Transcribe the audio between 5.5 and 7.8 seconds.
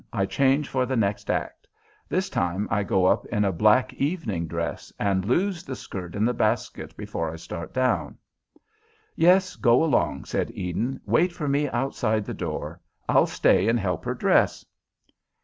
the skirt in the basket before I start